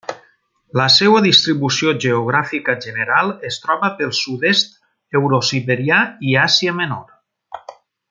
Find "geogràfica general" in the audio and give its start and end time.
2.05-3.31